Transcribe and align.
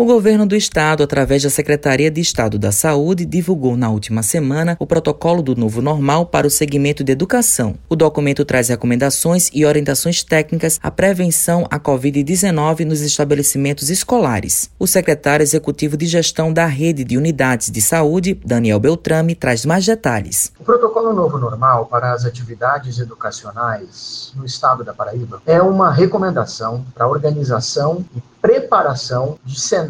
O 0.00 0.04
governo 0.04 0.46
do 0.46 0.54
estado, 0.54 1.02
através 1.02 1.42
da 1.42 1.50
Secretaria 1.50 2.08
de 2.08 2.20
Estado 2.20 2.56
da 2.56 2.70
Saúde, 2.70 3.26
divulgou 3.26 3.76
na 3.76 3.90
última 3.90 4.22
semana 4.22 4.76
o 4.78 4.86
protocolo 4.86 5.42
do 5.42 5.56
novo 5.56 5.82
normal 5.82 6.24
para 6.24 6.46
o 6.46 6.50
segmento 6.50 7.02
de 7.02 7.10
educação. 7.10 7.74
O 7.88 7.96
documento 7.96 8.44
traz 8.44 8.68
recomendações 8.68 9.50
e 9.52 9.66
orientações 9.66 10.22
técnicas 10.22 10.78
à 10.80 10.88
prevenção 10.88 11.66
à 11.68 11.80
Covid-19 11.80 12.84
nos 12.84 13.00
estabelecimentos 13.00 13.90
escolares. 13.90 14.70
O 14.78 14.86
secretário 14.86 15.42
executivo 15.42 15.96
de 15.96 16.06
gestão 16.06 16.52
da 16.52 16.66
rede 16.66 17.02
de 17.02 17.18
unidades 17.18 17.68
de 17.68 17.82
saúde, 17.82 18.40
Daniel 18.46 18.78
Beltrame, 18.78 19.34
traz 19.34 19.66
mais 19.66 19.84
detalhes. 19.84 20.52
O 20.60 20.64
protocolo 20.64 21.12
novo 21.12 21.38
normal 21.38 21.86
para 21.86 22.12
as 22.12 22.24
atividades 22.24 23.00
educacionais 23.00 24.32
no 24.36 24.46
estado 24.46 24.84
da 24.84 24.94
Paraíba 24.94 25.42
é 25.44 25.60
uma 25.60 25.90
recomendação 25.90 26.84
para 26.94 27.04
a 27.04 27.08
organização 27.08 28.04
e 28.14 28.22
preparação 28.40 29.36
de 29.44 29.58
cenários 29.58 29.87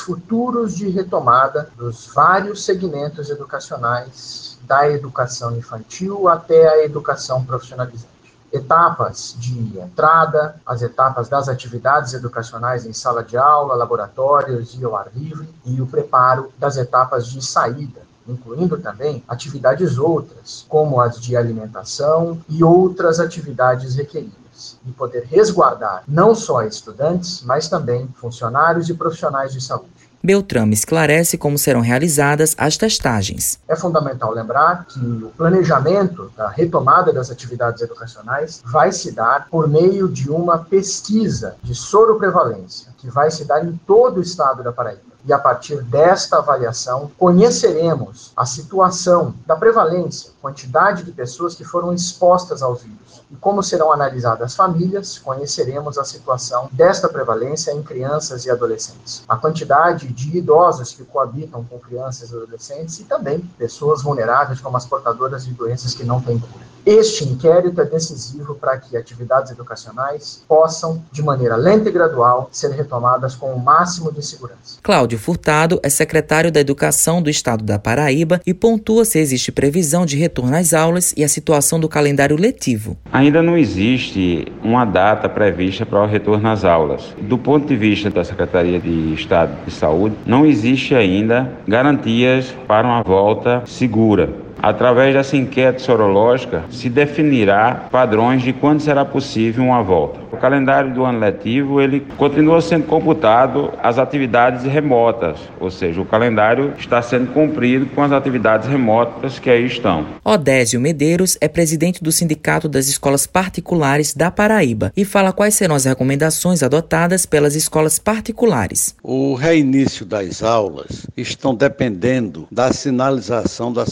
futuros 0.00 0.76
de 0.76 0.88
retomada 0.88 1.70
dos 1.76 2.06
vários 2.14 2.64
segmentos 2.64 3.30
educacionais, 3.30 4.58
da 4.66 4.90
educação 4.90 5.56
infantil 5.56 6.28
até 6.28 6.68
a 6.68 6.84
educação 6.84 7.44
profissionalizante. 7.44 8.06
Etapas 8.52 9.34
de 9.38 9.78
entrada, 9.78 10.60
as 10.66 10.82
etapas 10.82 11.28
das 11.28 11.48
atividades 11.48 12.14
educacionais 12.14 12.84
em 12.84 12.92
sala 12.92 13.22
de 13.22 13.36
aula, 13.36 13.74
laboratórios 13.74 14.74
e 14.78 14.84
ao 14.84 14.96
ar 14.96 15.08
livre, 15.14 15.48
e 15.64 15.80
o 15.80 15.86
preparo 15.86 16.52
das 16.58 16.76
etapas 16.76 17.26
de 17.26 17.44
saída, 17.44 18.02
incluindo 18.26 18.78
também 18.78 19.22
atividades 19.28 19.98
outras, 19.98 20.66
como 20.68 21.00
as 21.00 21.20
de 21.20 21.36
alimentação 21.36 22.38
e 22.48 22.62
outras 22.62 23.20
atividades 23.20 23.94
requeridas 23.94 24.47
e 24.86 24.92
poder 24.92 25.24
resguardar 25.24 26.02
não 26.06 26.34
só 26.34 26.62
estudantes, 26.62 27.42
mas 27.44 27.68
também 27.68 28.08
funcionários 28.14 28.88
e 28.88 28.94
profissionais 28.94 29.52
de 29.52 29.60
saúde. 29.60 29.98
Beltrame 30.22 30.74
esclarece 30.74 31.38
como 31.38 31.56
serão 31.56 31.80
realizadas 31.80 32.54
as 32.58 32.76
testagens. 32.76 33.58
É 33.68 33.76
fundamental 33.76 34.32
lembrar 34.32 34.84
que 34.86 34.98
o 34.98 35.32
planejamento 35.36 36.32
da 36.36 36.48
retomada 36.48 37.12
das 37.12 37.30
atividades 37.30 37.82
educacionais 37.82 38.60
vai 38.64 38.90
se 38.90 39.12
dar 39.12 39.46
por 39.48 39.68
meio 39.68 40.08
de 40.08 40.28
uma 40.28 40.58
pesquisa 40.58 41.54
de 41.62 41.74
soroprevalência, 41.74 42.88
que 42.98 43.08
vai 43.08 43.30
se 43.30 43.44
dar 43.44 43.64
em 43.64 43.78
todo 43.86 44.18
o 44.18 44.22
estado 44.22 44.62
da 44.62 44.72
Paraíba 44.72 45.07
e 45.24 45.32
a 45.32 45.38
partir 45.38 45.82
desta 45.82 46.38
avaliação 46.38 47.10
conheceremos 47.18 48.32
a 48.36 48.46
situação 48.46 49.34
da 49.46 49.56
prevalência, 49.56 50.30
quantidade 50.40 51.02
de 51.02 51.12
pessoas 51.12 51.54
que 51.54 51.64
foram 51.64 51.92
expostas 51.92 52.62
ao 52.62 52.74
vírus. 52.74 53.22
E 53.30 53.36
como 53.36 53.62
serão 53.62 53.92
analisadas 53.92 54.42
as 54.42 54.56
famílias, 54.56 55.18
conheceremos 55.18 55.98
a 55.98 56.04
situação 56.04 56.68
desta 56.72 57.08
prevalência 57.08 57.72
em 57.72 57.82
crianças 57.82 58.46
e 58.46 58.50
adolescentes. 58.50 59.22
A 59.28 59.36
quantidade 59.36 60.08
de 60.08 60.38
idosos 60.38 60.94
que 60.94 61.04
coabitam 61.04 61.62
com 61.64 61.78
crianças 61.78 62.30
e 62.30 62.34
adolescentes 62.34 62.98
e 63.00 63.04
também 63.04 63.40
pessoas 63.58 64.02
vulneráveis, 64.02 64.60
como 64.60 64.76
as 64.76 64.86
portadoras 64.86 65.44
de 65.44 65.52
doenças 65.52 65.94
que 65.94 66.04
não 66.04 66.20
têm 66.22 66.38
cura. 66.38 66.68
Este 66.86 67.24
inquérito 67.24 67.80
é 67.82 67.84
decisivo 67.84 68.54
para 68.54 68.78
que 68.78 68.96
atividades 68.96 69.52
educacionais 69.52 70.42
possam, 70.48 71.04
de 71.12 71.22
maneira 71.22 71.54
lenta 71.54 71.90
e 71.90 71.92
gradual, 71.92 72.48
ser 72.50 72.70
retomadas 72.70 73.34
com 73.34 73.52
o 73.52 73.60
máximo 73.60 74.10
de 74.10 74.24
segurança. 74.24 74.78
Cláudio 74.82 75.07
Furtado 75.16 75.80
é 75.82 75.88
secretário 75.88 76.50
da 76.50 76.60
Educação 76.60 77.22
do 77.22 77.30
Estado 77.30 77.64
da 77.64 77.78
Paraíba 77.78 78.40
e 78.46 78.52
pontua 78.52 79.04
se 79.04 79.18
existe 79.18 79.50
previsão 79.50 80.04
de 80.04 80.16
retorno 80.16 80.56
às 80.56 80.74
aulas 80.74 81.14
e 81.16 81.24
a 81.24 81.28
situação 81.28 81.78
do 81.78 81.88
calendário 81.88 82.36
letivo. 82.36 82.98
Ainda 83.12 83.42
não 83.42 83.56
existe 83.56 84.46
uma 84.62 84.84
data 84.84 85.28
prevista 85.28 85.86
para 85.86 86.02
o 86.02 86.06
retorno 86.06 86.48
às 86.48 86.64
aulas. 86.64 87.14
Do 87.22 87.38
ponto 87.38 87.66
de 87.66 87.76
vista 87.76 88.10
da 88.10 88.24
Secretaria 88.24 88.78
de 88.78 89.14
Estado 89.14 89.64
de 89.64 89.70
Saúde, 89.72 90.16
não 90.26 90.44
existe 90.44 90.94
ainda 90.94 91.50
garantias 91.66 92.54
para 92.66 92.86
uma 92.86 93.02
volta 93.02 93.62
segura 93.66 94.47
Através 94.60 95.14
dessa 95.14 95.36
enquete 95.36 95.82
sorológica, 95.82 96.64
se 96.70 96.90
definirá 96.90 97.88
padrões 97.90 98.42
de 98.42 98.52
quando 98.52 98.80
será 98.80 99.04
possível 99.04 99.64
uma 99.64 99.82
volta. 99.82 100.18
O 100.32 100.36
calendário 100.36 100.92
do 100.92 101.04
ano 101.04 101.18
letivo 101.18 101.80
ele 101.80 102.00
continua 102.16 102.60
sendo 102.60 102.86
computado 102.86 103.72
as 103.82 103.98
atividades 103.98 104.64
remotas, 104.64 105.38
ou 105.58 105.70
seja, 105.70 106.00
o 106.00 106.04
calendário 106.04 106.74
está 106.78 107.00
sendo 107.00 107.32
cumprido 107.32 107.86
com 107.86 108.02
as 108.02 108.12
atividades 108.12 108.68
remotas 108.68 109.38
que 109.38 109.48
aí 109.48 109.66
estão. 109.66 110.06
Odésio 110.24 110.80
Medeiros 110.80 111.38
é 111.40 111.48
presidente 111.48 112.02
do 112.02 112.12
Sindicato 112.12 112.68
das 112.68 112.88
Escolas 112.88 113.26
Particulares 113.26 114.14
da 114.14 114.30
Paraíba 114.30 114.92
e 114.96 115.04
fala 115.04 115.32
quais 115.32 115.54
serão 115.54 115.74
as 115.74 115.84
recomendações 115.84 116.62
adotadas 116.62 117.24
pelas 117.24 117.54
escolas 117.54 117.98
particulares. 117.98 118.94
O 119.02 119.34
reinício 119.34 120.04
das 120.04 120.42
aulas 120.42 121.06
estão 121.16 121.54
dependendo 121.54 122.46
da 122.50 122.72
sinalização 122.72 123.72
da 123.72 123.86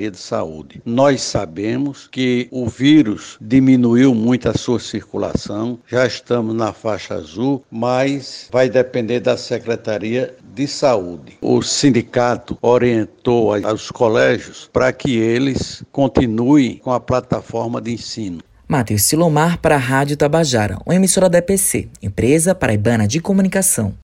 Secretaria 0.00 0.10
de 0.10 0.18
Saúde. 0.18 0.82
Nós 0.84 1.20
sabemos 1.20 2.08
que 2.10 2.48
o 2.50 2.66
vírus 2.66 3.36
diminuiu 3.40 4.14
muito 4.14 4.48
a 4.48 4.54
sua 4.54 4.80
circulação, 4.80 5.78
já 5.86 6.06
estamos 6.06 6.54
na 6.54 6.72
faixa 6.72 7.14
azul, 7.14 7.62
mas 7.70 8.48
vai 8.50 8.70
depender 8.70 9.20
da 9.20 9.36
Secretaria 9.36 10.34
de 10.54 10.66
Saúde. 10.66 11.36
O 11.40 11.62
sindicato 11.62 12.56
orientou 12.62 13.54
aos 13.64 13.90
colégios 13.90 14.68
para 14.72 14.92
que 14.92 15.16
eles 15.16 15.84
continuem 15.92 16.78
com 16.78 16.92
a 16.92 17.00
plataforma 17.00 17.80
de 17.80 17.92
ensino. 17.92 18.40
Matheus 18.66 19.02
Silomar 19.02 19.58
para 19.58 19.74
a 19.74 19.78
Rádio 19.78 20.16
Tabajara, 20.16 20.78
uma 20.86 20.94
emissora 20.94 21.28
da 21.28 21.38
EPC, 21.38 21.88
Empresa 22.00 22.54
Paraibana 22.54 23.06
de 23.06 23.20
Comunicação. 23.20 23.94